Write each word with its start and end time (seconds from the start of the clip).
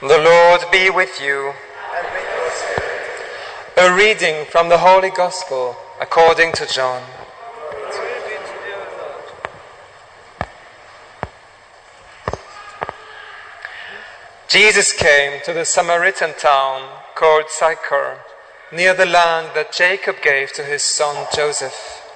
The 0.00 0.16
Lord 0.16 0.62
be 0.72 0.88
with 0.88 1.20
you. 1.20 1.52
With 1.92 2.64
A 3.76 3.94
reading 3.94 4.46
from 4.46 4.70
the 4.70 4.78
Holy 4.78 5.10
Gospel 5.10 5.76
according 6.00 6.54
to 6.54 6.66
John. 6.66 7.02
Jesus 14.48 14.94
came 14.94 15.42
to 15.44 15.52
the 15.52 15.66
Samaritan 15.66 16.32
town 16.38 16.88
called 17.14 17.50
Sychar, 17.50 18.20
near 18.72 18.94
the 18.94 19.04
land 19.04 19.50
that 19.54 19.70
Jacob 19.70 20.22
gave 20.22 20.50
to 20.54 20.64
his 20.64 20.82
son 20.82 21.26
Joseph. 21.36 22.08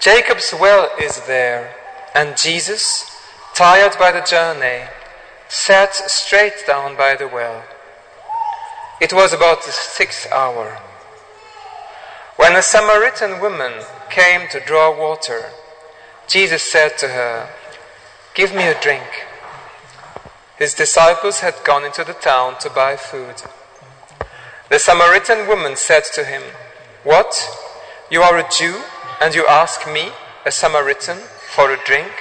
Jacob's 0.00 0.52
well 0.52 0.90
is 1.00 1.20
there, 1.28 1.76
and 2.12 2.36
Jesus, 2.36 3.08
tired 3.54 3.96
by 4.00 4.10
the 4.10 4.22
journey, 4.22 4.88
sat 5.52 5.94
straight 5.94 6.64
down 6.66 6.96
by 6.96 7.14
the 7.14 7.28
well. 7.28 7.62
It 9.02 9.12
was 9.12 9.34
about 9.34 9.62
the 9.64 9.70
sixth 9.70 10.26
hour. 10.32 10.78
When 12.36 12.56
a 12.56 12.62
Samaritan 12.62 13.38
woman 13.38 13.84
came 14.08 14.48
to 14.48 14.64
draw 14.64 14.98
water, 14.98 15.50
Jesus 16.26 16.62
said 16.62 16.96
to 16.98 17.08
her, 17.08 17.50
Give 18.34 18.54
me 18.54 18.66
a 18.66 18.80
drink. 18.80 19.04
His 20.56 20.72
disciples 20.72 21.40
had 21.40 21.62
gone 21.64 21.84
into 21.84 22.02
the 22.02 22.14
town 22.14 22.58
to 22.60 22.70
buy 22.70 22.96
food. 22.96 23.42
The 24.70 24.78
Samaritan 24.78 25.46
woman 25.46 25.76
said 25.76 26.04
to 26.14 26.24
him, 26.24 26.42
What? 27.04 27.36
You 28.10 28.22
are 28.22 28.38
a 28.38 28.48
Jew, 28.48 28.80
and 29.20 29.34
you 29.34 29.46
ask 29.46 29.86
me, 29.86 30.12
a 30.46 30.50
Samaritan, 30.50 31.18
for 31.54 31.70
a 31.70 31.84
drink? 31.84 32.12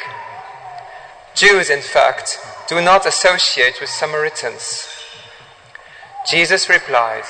Jews, 1.33 1.69
in 1.69 1.81
fact, 1.81 2.37
do 2.71 2.79
not 2.79 3.05
associate 3.05 3.81
with 3.81 3.89
Samaritans. 3.89 4.87
Jesus 6.25 6.69
replied, 6.69 7.25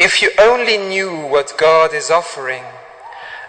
If 0.00 0.22
you 0.22 0.30
only 0.40 0.78
knew 0.78 1.26
what 1.26 1.58
God 1.58 1.92
is 1.92 2.10
offering, 2.10 2.64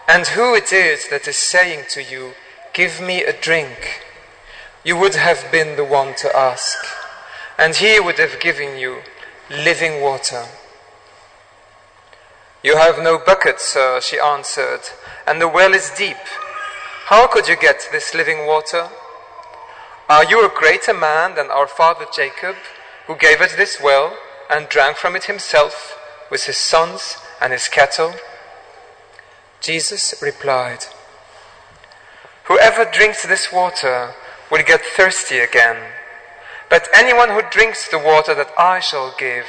and 0.05 0.27
who 0.27 0.53
it 0.55 0.73
is 0.73 1.07
that 1.07 1.29
is 1.29 1.37
saying 1.37 1.85
to 1.91 2.03
you, 2.03 2.33
Give 2.73 2.99
me 2.99 3.23
a 3.23 3.31
drink 3.31 4.03
you 4.83 4.97
would 4.97 5.15
have 5.15 5.49
been 5.49 5.77
the 5.77 5.85
one 5.85 6.13
to 6.15 6.35
ask, 6.35 6.77
and 7.57 7.75
he 7.75 7.97
would 8.01 8.19
have 8.19 8.41
given 8.41 8.77
you 8.77 8.97
living 9.49 10.01
water. 10.01 10.43
You 12.65 12.75
have 12.75 13.01
no 13.01 13.17
bucket, 13.17 13.61
sir, 13.61 14.01
she 14.01 14.19
answered, 14.19 14.81
and 15.25 15.39
the 15.39 15.47
well 15.47 15.73
is 15.73 15.89
deep. 15.97 16.23
How 17.05 17.27
could 17.27 17.47
you 17.47 17.55
get 17.55 17.87
this 17.93 18.13
living 18.13 18.45
water? 18.45 18.89
Are 20.09 20.25
you 20.25 20.43
a 20.43 20.49
greater 20.49 20.91
man 20.95 21.35
than 21.35 21.51
our 21.51 21.67
father 21.67 22.07
Jacob, 22.11 22.55
who 23.05 23.15
gave 23.15 23.41
us 23.41 23.55
this 23.55 23.79
well 23.79 24.17
and 24.49 24.67
drank 24.67 24.97
from 24.97 25.15
it 25.15 25.25
himself 25.25 25.99
with 26.31 26.45
his 26.45 26.57
sons 26.57 27.17
and 27.39 27.53
his 27.53 27.67
cattle? 27.67 28.15
Jesus 29.61 30.15
replied, 30.19 30.85
Whoever 32.45 32.89
drinks 32.91 33.23
this 33.23 33.53
water 33.53 34.15
will 34.49 34.63
get 34.63 34.81
thirsty 34.81 35.37
again. 35.37 35.77
But 36.71 36.89
anyone 36.91 37.29
who 37.29 37.43
drinks 37.47 37.87
the 37.87 37.99
water 37.99 38.33
that 38.33 38.51
I 38.57 38.79
shall 38.79 39.13
give 39.15 39.45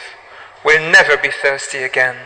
will 0.63 0.83
never 0.93 1.17
be 1.17 1.31
thirsty 1.31 1.79
again. 1.79 2.17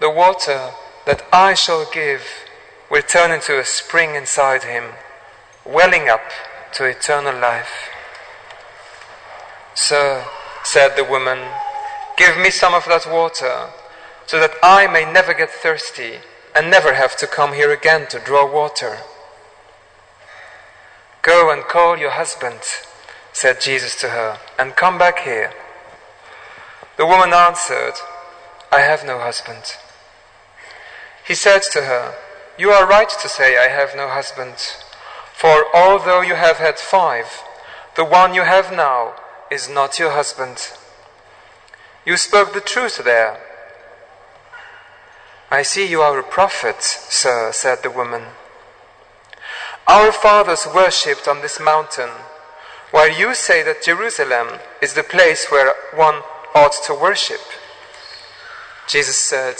The 0.00 0.10
water 0.10 0.72
that 1.06 1.24
I 1.32 1.54
shall 1.54 1.88
give 1.88 2.22
will 2.90 3.02
turn 3.02 3.30
into 3.30 3.60
a 3.60 3.64
spring 3.64 4.16
inside 4.16 4.64
him, 4.64 4.94
welling 5.64 6.08
up 6.08 6.32
to 6.74 6.84
eternal 6.84 7.38
life. 7.40 7.88
Sir, 9.74 10.24
said 10.62 10.96
the 10.96 11.04
woman, 11.04 11.38
give 12.16 12.36
me 12.36 12.50
some 12.50 12.74
of 12.74 12.84
that 12.86 13.06
water, 13.10 13.70
so 14.26 14.40
that 14.40 14.52
I 14.62 14.86
may 14.86 15.10
never 15.10 15.34
get 15.34 15.50
thirsty 15.50 16.18
and 16.54 16.70
never 16.70 16.94
have 16.94 17.16
to 17.16 17.26
come 17.26 17.52
here 17.52 17.72
again 17.72 18.06
to 18.08 18.18
draw 18.18 18.50
water. 18.50 18.98
Go 21.22 21.50
and 21.52 21.62
call 21.64 21.98
your 21.98 22.10
husband, 22.10 22.60
said 23.32 23.60
Jesus 23.60 23.96
to 23.96 24.10
her, 24.10 24.38
and 24.58 24.76
come 24.76 24.98
back 24.98 25.20
here. 25.20 25.52
The 26.96 27.06
woman 27.06 27.32
answered, 27.32 27.94
I 28.70 28.80
have 28.80 29.04
no 29.04 29.18
husband. 29.18 29.76
He 31.26 31.34
said 31.34 31.62
to 31.72 31.82
her, 31.82 32.14
You 32.58 32.70
are 32.70 32.86
right 32.86 33.08
to 33.08 33.28
say, 33.28 33.56
I 33.56 33.68
have 33.68 33.96
no 33.96 34.08
husband, 34.08 34.54
for 35.34 35.66
although 35.74 36.20
you 36.20 36.36
have 36.36 36.58
had 36.58 36.78
five, 36.78 37.42
the 37.96 38.04
one 38.04 38.34
you 38.34 38.42
have 38.42 38.72
now 38.72 39.14
is 39.50 39.68
not 39.68 39.98
your 39.98 40.12
husband. 40.12 40.72
You 42.06 42.16
spoke 42.16 42.54
the 42.54 42.60
truth 42.60 43.02
there. 43.04 43.40
I 45.50 45.62
see 45.62 45.86
you 45.86 46.00
are 46.00 46.18
a 46.18 46.22
prophet, 46.22 46.82
sir, 46.82 47.50
said 47.52 47.82
the 47.82 47.90
woman. 47.90 48.22
Our 49.88 50.12
fathers 50.12 50.66
worshipped 50.72 51.26
on 51.28 51.42
this 51.42 51.60
mountain, 51.60 52.10
while 52.92 53.12
you 53.12 53.34
say 53.34 53.62
that 53.64 53.82
Jerusalem 53.82 54.60
is 54.80 54.94
the 54.94 55.02
place 55.02 55.50
where 55.50 55.74
one 55.94 56.22
ought 56.54 56.74
to 56.86 56.94
worship. 56.94 57.40
Jesus 58.88 59.18
said, 59.18 59.56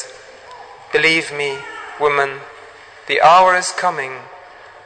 Believe 0.92 1.32
me, 1.32 1.58
woman, 2.00 2.40
the 3.08 3.20
hour 3.20 3.56
is 3.56 3.72
coming 3.72 4.20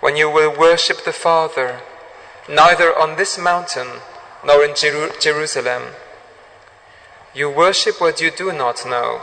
when 0.00 0.16
you 0.16 0.31
will 0.31 0.56
worship 0.56 1.04
the 1.04 1.12
Father, 1.12 1.81
neither 2.48 2.97
on 2.97 3.16
this 3.16 3.38
mountain 3.38 4.00
nor 4.44 4.64
in 4.64 4.75
Jer- 4.75 5.12
Jerusalem. 5.20 5.94
You 7.34 7.50
worship 7.50 8.00
what 8.00 8.20
you 8.20 8.31
do 8.31 8.53
not 8.53 8.86
know. 8.86 9.22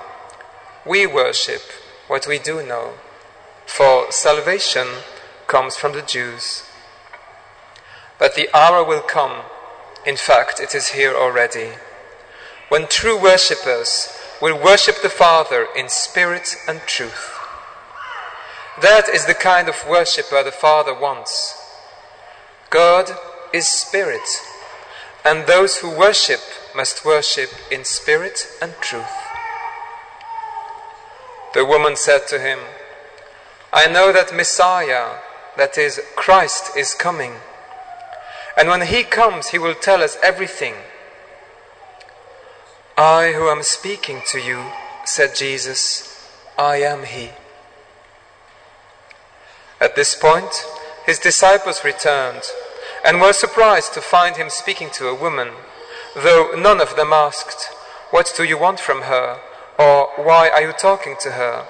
We 0.86 1.08
worship 1.08 1.62
what 2.08 2.28
we 2.28 2.38
do 2.40 2.66
know. 2.66 2.94
For 3.66 4.12
salvation 4.12 4.88
comes 5.48 5.76
from 5.76 5.94
the 5.94 6.02
Jews. 6.02 6.64
But 8.18 8.36
the 8.36 8.50
hour 8.56 8.84
will 8.84 9.02
come, 9.02 9.44
in 10.06 10.16
fact, 10.16 10.60
it 10.60 10.76
is 10.76 10.90
here 10.90 11.16
already, 11.16 11.72
when 12.70 12.88
true 12.88 13.20
worshippers 13.22 14.10
will 14.42 14.62
worship 14.62 15.02
the 15.02 15.10
Father 15.10 15.68
in 15.76 15.90
spirit 15.90 16.56
and 16.68 16.82
truth. 16.82 17.35
That 18.82 19.08
is 19.08 19.26
the 19.26 19.34
kind 19.34 19.70
of 19.70 19.88
worshipper 19.88 20.44
the 20.44 20.52
Father 20.52 20.94
wants. 20.94 21.62
God 22.70 23.10
is 23.54 23.68
spirit, 23.68 24.28
and 25.24 25.48
those 25.48 25.78
who 25.78 25.90
worship 25.90 26.42
must 26.76 27.06
worship 27.06 27.50
in 27.72 27.86
spirit 27.86 28.48
and 28.62 28.74
truth. 28.82 29.06
The 31.54 31.64
woman 31.64 31.96
said 31.96 32.28
to 32.28 32.40
him, 32.40 32.60
I 33.72 33.88
know 33.88 34.12
that 34.12 34.36
Messiah, 34.36 35.20
that 35.56 35.78
is, 35.78 36.02
Christ 36.18 36.76
is 36.76 36.94
coming. 36.94 37.36
And 38.58 38.68
when 38.68 38.82
he 38.82 39.04
comes, 39.04 39.48
he 39.48 39.58
will 39.58 39.76
tell 39.76 40.04
us 40.04 40.18
everything. 40.22 40.76
I 42.98 43.32
who 43.32 43.48
am 43.50 43.64
speaking 43.64 44.22
to 44.32 44.40
you, 44.40 44.66
said 45.06 45.36
Jesus, 45.36 46.30
I 46.58 46.78
am 46.78 47.06
he. 47.06 47.30
At 49.80 49.96
this 49.96 50.16
point, 50.16 50.66
his 51.06 51.20
disciples 51.20 51.84
returned 51.84 52.44
and 53.06 53.22
were 53.22 53.34
surprised 53.34 53.94
to 53.94 54.02
find 54.02 54.38
him 54.38 54.50
speaking 54.50 54.90
to 54.94 55.08
a 55.08 55.16
woman, 55.16 55.50
though 56.16 56.54
none 56.58 56.82
of 56.82 56.96
them 56.96 57.14
asked, 57.14 57.70
What 58.10 58.34
do 58.36 58.44
you 58.44 58.58
want 58.58 58.80
from 58.80 59.04
her? 59.04 59.40
or 59.78 60.08
Why 60.16 60.50
are 60.50 60.62
you 60.62 60.72
talking 60.72 61.16
to 61.22 61.32
her? 61.32 61.66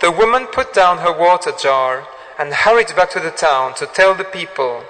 The 0.00 0.12
woman 0.12 0.46
put 0.46 0.72
down 0.72 0.98
her 0.98 1.12
water 1.12 1.52
jar 1.52 2.06
and 2.38 2.52
hurried 2.52 2.94
back 2.94 3.10
to 3.10 3.20
the 3.20 3.30
town 3.30 3.74
to 3.74 3.86
tell 3.86 4.14
the 4.14 4.24
people, 4.24 4.84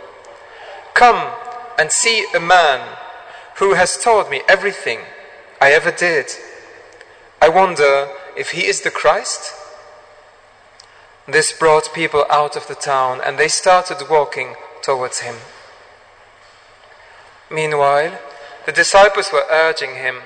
Come 0.94 1.32
and 1.78 1.90
see 1.90 2.26
a 2.34 2.40
man 2.40 2.96
who 3.56 3.74
has 3.74 3.96
told 3.96 4.30
me 4.30 4.42
everything 4.48 5.00
I 5.60 5.72
ever 5.72 5.90
did. 5.90 6.26
I 7.40 7.48
wonder 7.48 8.08
if 8.36 8.50
he 8.50 8.66
is 8.66 8.82
the 8.82 8.90
Christ? 8.90 9.54
This 11.32 11.52
brought 11.52 11.94
people 11.94 12.26
out 12.28 12.56
of 12.56 12.66
the 12.66 12.74
town 12.74 13.20
and 13.24 13.38
they 13.38 13.46
started 13.46 14.08
walking 14.10 14.56
towards 14.82 15.20
him. 15.20 15.36
Meanwhile, 17.48 18.18
the 18.66 18.72
disciples 18.72 19.30
were 19.32 19.46
urging 19.48 19.94
him, 19.94 20.22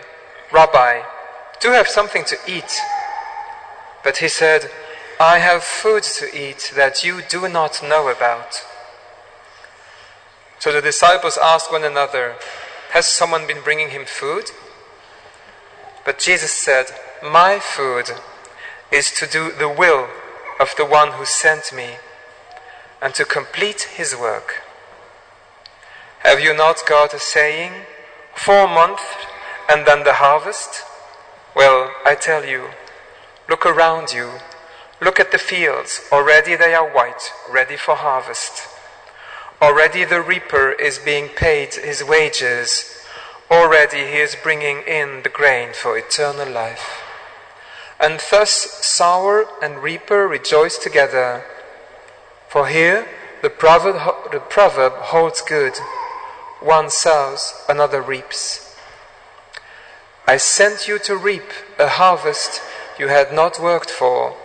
Rabbi, 0.51 1.03
do 1.61 1.73
have 1.73 1.89
something 1.89 2.25
to 2.25 2.39
eat. 2.49 2.81
But 4.03 4.19
he 4.19 4.29
said, 4.29 4.71
I 5.21 5.41
have 5.41 5.63
food 5.63 6.05
to 6.05 6.27
eat 6.35 6.73
that 6.75 7.05
you 7.05 7.21
do 7.29 7.49
not 7.49 7.83
know 7.83 8.09
about. 8.09 8.63
So 10.59 10.73
the 10.73 10.81
disciples 10.81 11.39
asked 11.43 11.71
one 11.71 11.85
another, 11.85 12.37
Has 12.93 13.07
someone 13.07 13.47
been 13.47 13.63
bringing 13.63 13.91
him 13.91 14.07
food? 14.07 14.53
But 16.07 16.19
Jesus 16.19 16.53
said, 16.53 16.87
My 17.23 17.59
food 17.59 18.11
is 18.91 19.11
to 19.13 19.27
do 19.27 19.53
the 19.53 19.69
will 19.69 20.09
of 20.61 20.75
the 20.77 20.85
one 20.85 21.13
who 21.13 21.25
sent 21.25 21.73
me 21.73 21.97
and 23.03 23.15
to 23.15 23.25
complete 23.25 23.83
his 23.97 24.17
work. 24.17 24.63
Have 26.21 26.41
you 26.41 26.55
not 26.57 26.87
got 26.87 27.13
a 27.13 27.19
saying? 27.19 27.73
Four 28.35 28.67
months 28.67 29.05
and 29.69 29.87
then 29.87 30.05
the 30.05 30.15
harvest? 30.15 30.83
Well, 31.55 31.93
I 32.05 32.15
tell 32.15 32.45
you, 32.45 32.71
look 33.49 33.67
around 33.67 34.13
you. 34.13 34.31
Look 35.01 35.21
at 35.21 35.33
the 35.33 35.39
fields. 35.39 36.01
Already 36.11 36.57
they 36.57 36.75
are 36.75 36.89
white, 36.89 37.31
ready 37.51 37.77
for 37.77 37.95
harvest. 37.95 38.69
Already 39.61 40.05
the 40.05 40.23
reaper 40.23 40.73
is 40.73 40.99
being 40.99 41.29
paid 41.29 41.75
his 41.75 42.03
wages. 42.03 43.03
Already 43.51 43.99
he 43.99 44.19
is 44.19 44.37
bringing 44.43 44.79
in 44.83 45.23
the 45.23 45.29
grain 45.29 45.75
for 45.75 45.99
eternal 45.99 46.49
life. 46.49 47.04
And 48.05 48.21
thus 48.31 48.53
sower 48.85 49.47
and 49.63 49.83
reaper 49.83 50.29
rejoice 50.29 50.77
together. 50.77 51.43
For 52.51 52.69
here 52.69 53.09
the 53.41 53.49
proverb, 53.49 53.97
the 54.31 54.41
proverb 54.41 54.93
holds 55.15 55.41
good 55.41 55.79
one 56.61 56.91
sows, 56.91 57.55
another 57.67 58.03
reaps. 58.03 58.77
I 60.27 60.37
sent 60.37 60.87
you 60.87 60.99
to 60.99 61.17
reap 61.17 61.49
a 61.79 61.89
harvest 61.89 62.61
you 62.99 63.09
had 63.09 63.33
not 63.33 63.59
worked 63.59 63.91
for. 63.91 64.37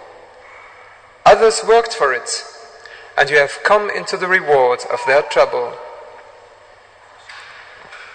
Others 1.26 1.66
worked 1.68 1.94
for 1.94 2.14
it, 2.14 2.46
and 3.18 3.30
you 3.30 3.40
have 3.40 3.60
come 3.64 3.90
into 3.90 4.16
the 4.16 4.28
reward 4.28 4.86
of 4.90 5.02
their 5.06 5.24
trouble. 5.24 5.78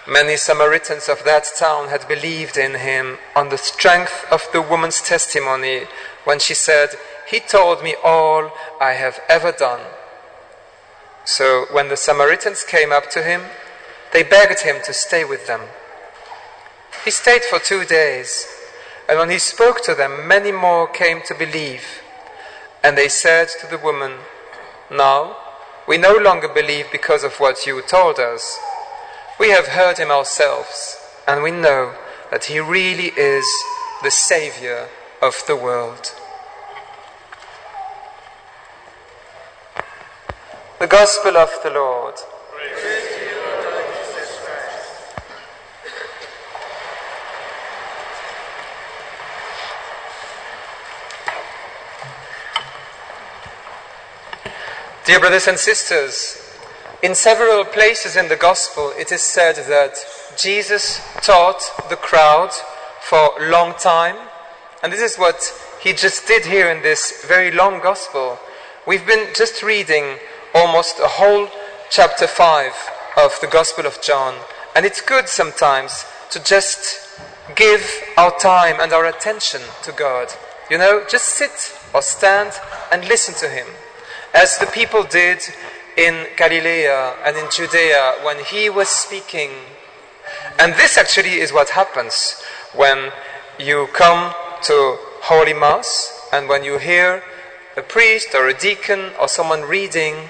Many 0.07 0.37
Samaritans 0.37 1.09
of 1.09 1.23
that 1.23 1.47
town 1.57 1.89
had 1.89 2.07
believed 2.07 2.57
in 2.57 2.75
him 2.75 3.17
on 3.35 3.49
the 3.49 3.57
strength 3.57 4.23
of 4.31 4.47
the 4.53 4.61
woman's 4.61 5.01
testimony 5.01 5.85
when 6.25 6.37
she 6.37 6.53
said, 6.53 6.89
He 7.27 7.39
told 7.39 7.81
me 7.81 7.95
all 8.03 8.51
I 8.79 8.91
have 8.91 9.19
ever 9.27 9.51
done. 9.51 9.81
So 11.23 11.65
when 11.71 11.89
the 11.89 11.97
Samaritans 11.97 12.63
came 12.63 12.91
up 12.91 13.09
to 13.11 13.23
him, 13.23 13.41
they 14.13 14.21
begged 14.21 14.59
him 14.59 14.75
to 14.85 14.93
stay 14.93 15.25
with 15.25 15.47
them. 15.47 15.61
He 17.03 17.09
stayed 17.09 17.43
for 17.43 17.57
two 17.57 17.83
days, 17.83 18.45
and 19.09 19.17
when 19.17 19.31
he 19.31 19.39
spoke 19.39 19.83
to 19.85 19.95
them, 19.95 20.27
many 20.27 20.51
more 20.51 20.87
came 20.87 21.21
to 21.25 21.33
believe. 21.33 22.01
And 22.83 22.95
they 22.95 23.09
said 23.09 23.47
to 23.59 23.65
the 23.65 23.79
woman, 23.79 24.19
Now 24.91 25.35
we 25.87 25.97
no 25.97 26.15
longer 26.15 26.47
believe 26.47 26.91
because 26.91 27.23
of 27.23 27.37
what 27.37 27.65
you 27.65 27.81
told 27.81 28.19
us. 28.19 28.59
We 29.37 29.49
have 29.49 29.67
heard 29.67 29.97
him 29.97 30.11
ourselves, 30.11 30.97
and 31.27 31.43
we 31.43 31.51
know 31.51 31.93
that 32.31 32.45
he 32.45 32.59
really 32.59 33.11
is 33.17 33.45
the 34.01 34.09
Savior 34.09 34.87
of 35.21 35.43
the 35.45 35.57
world. 35.57 36.13
The 40.79 40.87
Gospel 40.87 41.35
of 41.35 41.49
the 41.63 41.69
Lord. 41.69 42.15
Dear 55.05 55.19
brothers 55.19 55.47
and 55.47 55.59
sisters, 55.59 56.44
in 57.05 57.13
several 57.13 57.63
places 57.63 58.15
in 58.15 58.27
the 58.29 58.35
Gospel 58.35 58.91
it 58.97 59.11
is 59.11 59.21
said 59.21 59.55
that 59.69 59.93
Jesus 60.35 60.99
taught 61.21 61.61
the 61.87 61.95
crowd 61.95 62.49
for 62.99 63.29
a 63.39 63.51
long 63.51 63.75
time, 63.75 64.15
and 64.81 64.91
this 64.91 65.01
is 65.01 65.15
what 65.15 65.39
he 65.79 65.93
just 65.93 66.25
did 66.25 66.47
here 66.47 66.67
in 66.67 66.81
this 66.81 67.23
very 67.27 67.51
long 67.51 67.79
Gospel. 67.79 68.39
We've 68.87 69.05
been 69.05 69.27
just 69.35 69.61
reading 69.61 70.17
almost 70.55 70.97
a 70.97 71.07
whole 71.07 71.47
chapter 71.91 72.25
5 72.25 72.73
of 73.17 73.39
the 73.39 73.53
Gospel 73.53 73.85
of 73.85 74.01
John, 74.01 74.33
and 74.75 74.83
it's 74.83 74.99
good 74.99 75.29
sometimes 75.29 76.05
to 76.31 76.43
just 76.43 77.07
give 77.55 78.01
our 78.17 78.35
time 78.39 78.77
and 78.79 78.91
our 78.91 79.05
attention 79.05 79.61
to 79.83 79.91
God. 79.91 80.29
You 80.71 80.79
know, 80.79 81.05
just 81.07 81.25
sit 81.25 81.77
or 81.93 82.01
stand 82.01 82.53
and 82.91 83.07
listen 83.07 83.35
to 83.35 83.53
Him 83.53 83.67
as 84.33 84.57
the 84.57 84.65
people 84.65 85.03
did 85.03 85.39
in 85.97 86.27
Galilee 86.35 86.87
and 86.87 87.37
in 87.37 87.49
Judea 87.49 88.15
when 88.23 88.43
he 88.43 88.69
was 88.69 88.89
speaking. 88.89 89.51
And 90.59 90.73
this 90.73 90.97
actually 90.97 91.39
is 91.39 91.53
what 91.53 91.69
happens 91.69 92.41
when 92.73 93.11
you 93.59 93.87
come 93.93 94.33
to 94.63 94.97
Holy 95.21 95.53
Mass 95.53 96.27
and 96.33 96.49
when 96.49 96.63
you 96.63 96.77
hear 96.77 97.23
a 97.77 97.81
priest 97.81 98.29
or 98.33 98.47
a 98.47 98.53
deacon 98.53 99.11
or 99.19 99.27
someone 99.27 99.61
reading, 99.61 100.29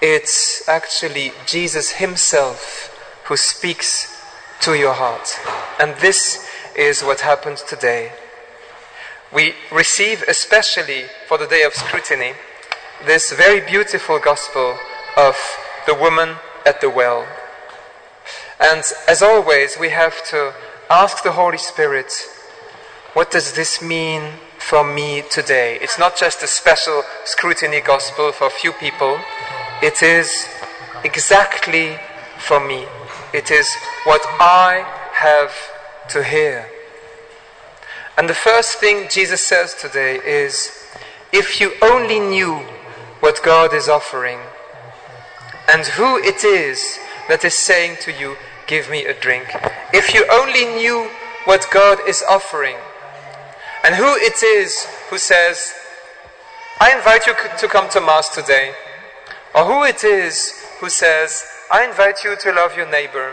it's 0.00 0.68
actually 0.68 1.32
Jesus 1.46 1.92
Himself 1.92 2.92
who 3.24 3.36
speaks 3.36 4.22
to 4.60 4.74
your 4.74 4.94
heart. 4.94 5.28
And 5.80 5.94
this 5.96 6.46
is 6.76 7.02
what 7.02 7.20
happens 7.20 7.62
today. 7.62 8.12
We 9.32 9.54
receive, 9.72 10.22
especially 10.28 11.04
for 11.26 11.36
the 11.38 11.46
day 11.46 11.62
of 11.62 11.74
scrutiny, 11.74 12.32
this 13.04 13.32
very 13.32 13.60
beautiful 13.60 14.18
gospel 14.18 14.78
of 15.16 15.36
the 15.86 15.94
woman 15.94 16.36
at 16.64 16.80
the 16.80 16.88
well. 16.88 17.26
And 18.58 18.82
as 19.06 19.22
always, 19.22 19.78
we 19.78 19.90
have 19.90 20.24
to 20.30 20.54
ask 20.88 21.22
the 21.22 21.32
Holy 21.32 21.58
Spirit, 21.58 22.12
what 23.12 23.30
does 23.30 23.52
this 23.52 23.82
mean 23.82 24.32
for 24.58 24.82
me 24.82 25.22
today? 25.30 25.78
It's 25.82 25.98
not 25.98 26.16
just 26.16 26.42
a 26.42 26.46
special 26.46 27.02
scrutiny 27.24 27.80
gospel 27.80 28.32
for 28.32 28.46
a 28.46 28.50
few 28.50 28.72
people, 28.72 29.18
it 29.82 30.02
is 30.02 30.48
exactly 31.04 31.98
for 32.38 32.66
me. 32.66 32.86
It 33.34 33.50
is 33.50 33.68
what 34.04 34.22
I 34.40 34.84
have 35.12 35.52
to 36.10 36.24
hear. 36.24 36.66
And 38.16 38.28
the 38.28 38.34
first 38.34 38.78
thing 38.78 39.08
Jesus 39.10 39.46
says 39.46 39.74
today 39.74 40.16
is 40.24 40.72
if 41.32 41.60
you 41.60 41.72
only 41.82 42.18
knew 42.18 42.62
what 43.26 43.42
God 43.42 43.74
is 43.74 43.88
offering 43.88 44.38
and 45.66 45.84
who 45.98 46.16
it 46.16 46.44
is 46.44 47.00
that 47.28 47.44
is 47.44 47.56
saying 47.56 47.96
to 48.02 48.12
you, 48.12 48.36
Give 48.68 48.88
me 48.88 49.04
a 49.04 49.14
drink. 49.20 49.48
If 49.92 50.14
you 50.14 50.24
only 50.30 50.64
knew 50.64 51.10
what 51.44 51.66
God 51.72 51.98
is 52.06 52.22
offering 52.30 52.76
and 53.82 53.96
who 53.96 54.14
it 54.14 54.44
is 54.44 54.86
who 55.10 55.18
says, 55.18 55.74
I 56.80 56.94
invite 56.94 57.26
you 57.26 57.34
to 57.58 57.66
come 57.66 57.88
to 57.90 58.00
Mass 58.00 58.28
today, 58.28 58.74
or 59.56 59.64
who 59.64 59.82
it 59.82 60.04
is 60.04 60.62
who 60.78 60.88
says, 60.88 61.42
I 61.68 61.84
invite 61.84 62.22
you 62.22 62.36
to 62.36 62.52
love 62.52 62.76
your 62.76 62.88
neighbor, 62.88 63.32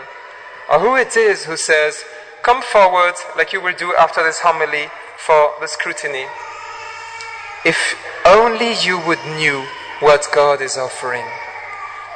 or 0.72 0.80
who 0.80 0.96
it 0.96 1.16
is 1.16 1.44
who 1.44 1.56
says, 1.56 2.04
Come 2.42 2.62
forward 2.62 3.14
like 3.36 3.52
you 3.52 3.60
will 3.60 3.76
do 3.76 3.94
after 3.94 4.24
this 4.24 4.40
homily 4.40 4.88
for 5.18 5.52
the 5.60 5.68
scrutiny. 5.68 6.26
If 7.64 7.96
only 8.26 8.74
you 8.82 8.98
would 9.06 9.24
knew 9.36 9.64
what 10.04 10.28
God 10.34 10.60
is 10.60 10.76
offering. 10.76 11.24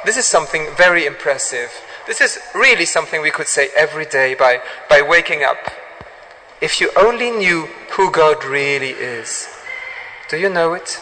This 0.05 0.15
is 0.15 0.25
something 0.25 0.67
very 0.77 1.07
impressive. 1.07 1.71
This 2.05 2.21
is 2.21 2.37
really 2.53 2.85
something 2.85 3.19
we 3.19 3.31
could 3.31 3.47
say 3.47 3.69
every 3.75 4.05
day 4.05 4.35
by, 4.35 4.61
by 4.87 5.01
waking 5.01 5.43
up. 5.43 5.57
If 6.61 6.79
you 6.79 6.91
only 6.95 7.31
knew 7.31 7.67
who 7.93 8.11
God 8.11 8.45
really 8.45 8.91
is. 8.91 9.49
Do 10.29 10.37
you 10.37 10.49
know 10.49 10.73
it? 10.73 11.01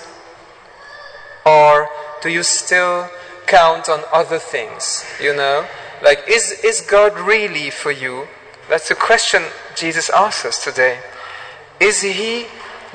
Or 1.45 1.89
do 2.21 2.29
you 2.29 2.41
still 2.41 3.09
count 3.47 3.89
on 3.89 4.03
other 4.13 4.39
things? 4.39 5.03
You 5.21 5.35
know? 5.35 5.67
Like, 6.01 6.23
is, 6.29 6.53
is 6.63 6.79
God 6.79 7.19
really 7.19 7.69
for 7.69 7.91
you? 7.91 8.29
That's 8.69 8.87
the 8.87 8.95
question 8.95 9.43
Jesus 9.75 10.09
asks 10.09 10.45
us 10.45 10.63
today. 10.63 10.99
Is 11.81 12.01
He 12.01 12.45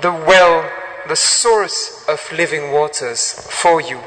the 0.01 0.13
well 0.13 0.67
the 1.09 1.17
source 1.17 2.05
of 2.09 2.31
living 2.33 2.71
waters 2.73 3.33
for 3.33 3.81
you. 3.81 4.01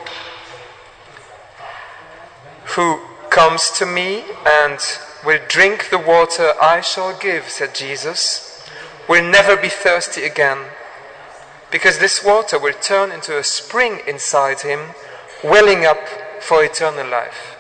Who 2.75 2.99
comes 3.29 3.69
to 3.71 3.85
me 3.85 4.23
and 4.45 4.79
will 5.25 5.39
drink 5.47 5.89
the 5.89 5.97
water 5.97 6.53
I 6.61 6.81
shall 6.81 7.17
give, 7.17 7.49
said 7.49 7.75
Jesus, 7.75 8.63
will 9.09 9.23
never 9.23 9.55
be 9.57 9.69
thirsty 9.69 10.23
again, 10.23 10.59
because 11.71 11.99
this 11.99 12.23
water 12.23 12.57
will 12.57 12.73
turn 12.73 13.11
into 13.11 13.37
a 13.37 13.43
spring 13.43 13.99
inside 14.07 14.61
him, 14.61 14.91
welling 15.43 15.85
up 15.85 16.07
for 16.41 16.63
eternal 16.63 17.07
life. 17.07 17.57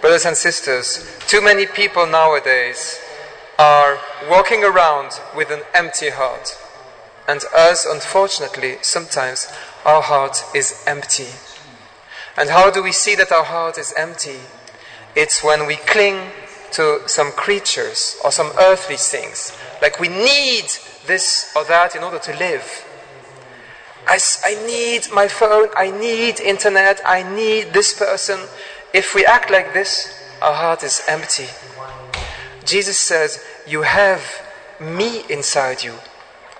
Brothers 0.00 0.26
and 0.26 0.36
sisters, 0.36 1.18
too 1.26 1.42
many 1.42 1.66
people 1.66 2.06
nowadays 2.06 3.00
are 3.58 3.98
walking 4.30 4.62
around 4.62 5.20
with 5.34 5.50
an 5.50 5.62
empty 5.74 6.10
heart. 6.10 6.56
And 7.28 7.44
us, 7.54 7.84
unfortunately, 7.84 8.78
sometimes 8.80 9.52
our 9.84 10.00
heart 10.00 10.42
is 10.54 10.82
empty. 10.86 11.28
And 12.38 12.48
how 12.48 12.70
do 12.70 12.82
we 12.82 12.92
see 12.92 13.14
that 13.16 13.30
our 13.30 13.44
heart 13.44 13.76
is 13.76 13.92
empty? 13.96 14.38
It's 15.14 15.44
when 15.44 15.66
we 15.66 15.76
cling 15.76 16.30
to 16.72 17.06
some 17.06 17.32
creatures 17.32 18.16
or 18.24 18.32
some 18.32 18.50
earthly 18.58 18.96
things. 18.96 19.56
Like 19.82 20.00
we 20.00 20.08
need 20.08 20.64
this 21.06 21.52
or 21.54 21.64
that 21.64 21.94
in 21.94 22.02
order 22.02 22.18
to 22.18 22.36
live. 22.38 22.84
I, 24.06 24.18
I 24.44 24.54
need 24.66 25.08
my 25.12 25.28
phone, 25.28 25.68
I 25.76 25.90
need 25.90 26.40
internet, 26.40 27.00
I 27.04 27.22
need 27.22 27.74
this 27.74 27.92
person. 27.92 28.40
if 28.94 29.14
we 29.14 29.26
act 29.26 29.50
like 29.50 29.74
this, 29.74 30.14
our 30.40 30.54
heart 30.54 30.82
is 30.82 31.02
empty. 31.06 31.48
Jesus 32.64 32.98
says, 32.98 33.44
You 33.66 33.82
have 33.82 34.22
me 34.80 35.24
inside 35.28 35.82
you. 35.82 35.94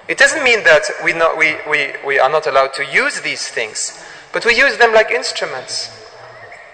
It 0.09 0.17
doesn't 0.17 0.43
mean 0.43 0.65
that 0.65 0.85
we, 1.05 1.13
not, 1.13 1.37
we, 1.37 1.57
we, 1.69 1.93
we 2.05 2.19
are 2.19 2.31
not 2.31 2.47
allowed 2.47 2.73
to 2.75 2.87
use 2.87 3.21
these 3.21 3.47
things, 3.49 4.03
but 4.33 4.47
we 4.47 4.57
use 4.57 4.79
them 4.79 4.95
like 4.95 5.11
instruments. 5.11 5.95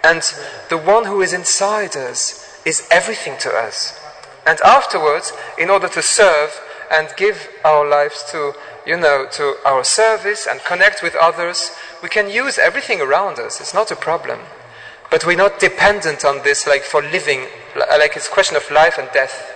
And 0.04 0.22
the 0.68 0.78
one 0.78 1.06
who 1.06 1.20
is 1.20 1.32
inside 1.32 1.96
us 1.96 2.62
is 2.64 2.86
everything 2.90 3.36
to 3.40 3.50
us. 3.50 3.98
And 4.46 4.60
afterwards, 4.60 5.32
in 5.58 5.68
order 5.68 5.88
to 5.88 6.02
serve 6.02 6.60
and 6.92 7.08
give 7.16 7.48
our 7.64 7.88
lives 7.88 8.24
to, 8.30 8.52
you 8.86 8.96
know, 8.96 9.26
to 9.32 9.56
our 9.66 9.82
service 9.82 10.46
and 10.46 10.60
connect 10.60 11.02
with 11.02 11.16
others, 11.16 11.72
we 12.02 12.08
can 12.08 12.30
use 12.30 12.58
everything 12.58 13.00
around 13.00 13.38
us. 13.38 13.60
It's 13.60 13.74
not 13.74 13.90
a 13.90 13.96
problem. 13.96 14.40
But 15.10 15.26
we're 15.26 15.36
not 15.36 15.58
dependent 15.58 16.24
on 16.24 16.42
this 16.44 16.66
like 16.66 16.82
for 16.82 17.02
living, 17.02 17.46
like 17.76 18.16
it's 18.16 18.28
a 18.28 18.30
question 18.30 18.56
of 18.56 18.70
life 18.70 18.96
and 18.98 19.08
death. 19.12 19.50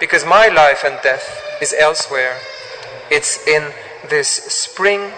Because 0.00 0.26
my 0.26 0.48
life 0.48 0.84
and 0.84 0.98
death 1.02 1.40
is 1.62 1.74
elsewhere. 1.78 2.36
It's 3.10 3.46
in 3.46 3.72
this 4.08 4.28
spring 4.28 5.12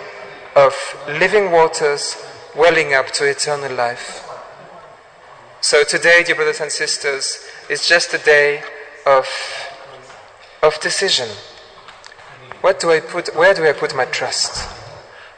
of 0.55 0.75
living 1.09 1.51
waters 1.51 2.17
welling 2.57 2.95
up 2.95 3.11
to 3.13 3.25
eternal 3.25 3.73
life. 3.75 4.27
So 5.61 5.85
today, 5.85 6.23
dear 6.25 6.37
brothers 6.37 6.61
and 6.61 6.71
sisters, 6.71 7.45
is 7.69 7.89
just 7.89 8.15
a 8.15 8.19
day 8.19 8.63
of, 9.05 9.27
of 10.63 10.79
decision. 10.81 11.29
What 12.61 12.81
do 12.81 12.91
I 12.91 13.01
put, 13.01 13.35
where 13.35 13.55
do 13.55 13.67
I 13.67 13.73
put 13.73 13.95
my 13.95 14.05
trust? 14.07 14.65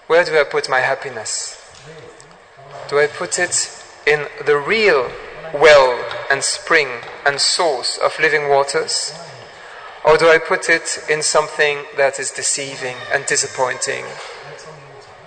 Where 0.07 0.25
do 0.25 0.39
I 0.39 0.45
put 0.45 0.69
my 0.69 0.81
happiness? 0.81 1.55
Do 2.89 2.99
I 2.99 3.07
put 3.07 3.39
it 3.39 3.71
in 4.07 4.27
the 4.47 4.57
real 4.57 5.11
well 5.53 6.05
and 6.31 6.43
spring 6.43 6.89
and 7.27 7.41
source 7.41 7.99
of 7.99 8.19
living 8.21 8.49
waters? 8.49 9.13
Or 10.09 10.17
do 10.17 10.31
I 10.31 10.39
put 10.39 10.71
it 10.71 11.05
in 11.11 11.23
something 11.23 11.85
that 11.99 12.19
is 12.19 12.31
deceiving 12.31 12.97
and 13.13 13.27
disappointing 13.27 14.07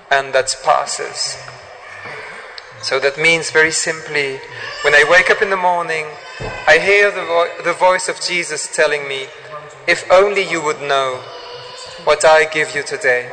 and 0.10 0.34
that 0.34 0.56
passes? 0.64 1.38
So 2.82 3.00
that 3.00 3.16
means 3.16 3.52
very 3.52 3.70
simply, 3.70 4.40
when 4.84 4.96
I 4.96 5.06
wake 5.08 5.30
up 5.30 5.44
in 5.44 5.52
the 5.52 5.56
morning, 5.56 6.08
I 6.68 6.80
hear 6.80 7.12
the, 7.12 7.24
vo- 7.24 7.64
the 7.64 7.74
voice 7.74 8.10
of 8.10 8.20
Jesus 8.20 8.76
telling 8.76 9.08
me, 9.08 9.28
If 9.88 10.10
only 10.10 10.50
you 10.50 10.64
would 10.64 10.82
know 10.82 11.22
what 12.04 12.26
I 12.26 12.46
give 12.46 12.74
you 12.74 12.82
today. 12.82 13.32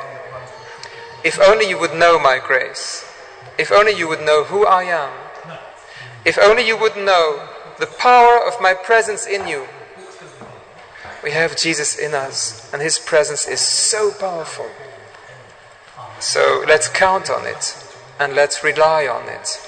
If 1.25 1.41
only 1.41 1.67
you 1.67 1.79
would 1.79 1.95
know 1.95 2.19
my 2.19 2.39
grace. 2.47 3.11
If 3.59 3.73
only 3.73 3.97
you 3.97 4.07
would 4.07 4.21
know 4.21 4.45
who 4.45 4.67
I 4.67 4.83
am. 4.83 5.13
If 6.27 6.39
only 6.39 6.67
you 6.67 6.77
would 6.77 6.97
know 6.97 7.49
the 7.79 7.87
power 7.87 8.39
of 8.47 8.61
my 8.61 8.75
presence 8.75 9.27
in 9.27 9.49
you. 9.49 9.67
We 11.29 11.35
have 11.35 11.59
Jesus 11.59 11.99
in 11.99 12.15
us, 12.15 12.73
and 12.73 12.81
his 12.81 12.99
presence 12.99 13.47
is 13.47 13.61
so 13.61 14.11
powerful. 14.13 14.71
So 16.21 16.65
let's 16.67 16.89
count 16.89 17.29
on 17.29 17.45
it, 17.45 17.77
and 18.19 18.33
let's 18.33 18.65
rely 18.65 19.07
on 19.07 19.29
it. 19.29 19.61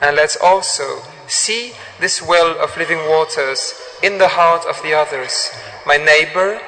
And 0.00 0.16
let's 0.16 0.34
also 0.34 1.02
see 1.26 1.74
this 2.00 2.22
well 2.22 2.58
of 2.58 2.78
living 2.78 3.06
waters 3.06 3.74
in 4.02 4.16
the 4.16 4.28
heart 4.28 4.64
of 4.64 4.82
the 4.82 4.94
others. 4.94 5.50
My 5.86 5.98
neighbor, 5.98 6.58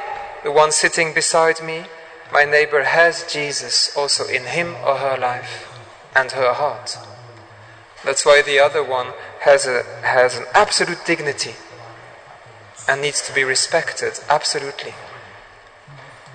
the 0.44 0.52
one 0.52 0.70
sitting 0.70 1.14
beside 1.14 1.62
me, 1.62 1.86
my 2.30 2.44
neighbor 2.44 2.82
has 2.82 3.24
Jesus 3.32 3.96
also 3.96 4.26
in 4.26 4.44
him 4.44 4.74
or 4.84 4.98
her 4.98 5.16
life 5.16 5.66
and 6.14 6.32
her 6.32 6.52
heart. 6.52 6.98
That's 8.04 8.26
why 8.26 8.42
the 8.42 8.58
other 8.58 8.84
one 8.84 9.14
has, 9.40 9.66
a, 9.66 9.82
has 10.02 10.36
an 10.36 10.44
absolute 10.52 11.06
dignity 11.06 11.54
and 12.88 13.00
needs 13.00 13.20
to 13.26 13.34
be 13.34 13.44
respected, 13.44 14.20
absolutely. 14.28 14.94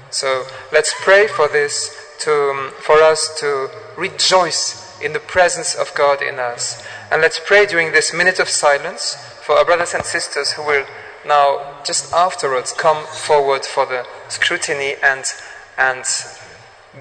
So 0.09 0.45
let's 0.71 0.93
pray 0.97 1.27
for 1.27 1.47
this, 1.47 1.95
to, 2.19 2.31
um, 2.31 2.71
for 2.79 3.01
us 3.01 3.39
to 3.39 3.69
rejoice 3.97 4.99
in 5.01 5.13
the 5.13 5.19
presence 5.19 5.73
of 5.73 5.93
God 5.95 6.21
in 6.21 6.39
us. 6.39 6.85
And 7.11 7.21
let's 7.21 7.39
pray 7.39 7.65
during 7.65 7.91
this 7.91 8.13
minute 8.13 8.39
of 8.39 8.49
silence 8.49 9.15
for 9.41 9.55
our 9.55 9.65
brothers 9.65 9.93
and 9.93 10.03
sisters 10.03 10.51
who 10.51 10.63
will 10.63 10.85
now, 11.25 11.81
just 11.85 12.11
afterwards, 12.13 12.71
come 12.71 13.05
forward 13.05 13.65
for 13.65 13.85
the 13.85 14.05
scrutiny 14.27 14.95
and, 15.03 15.23
and 15.77 16.03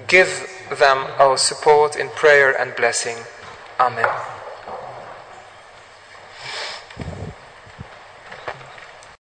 give 0.07 0.47
them 0.69 1.07
our 1.19 1.37
support 1.37 1.95
in 1.95 2.09
prayer 2.09 2.51
and 2.51 2.75
blessing. 2.75 3.17
Amen. 3.79 4.07